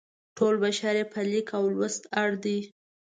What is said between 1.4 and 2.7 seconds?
او لوست اړ دی.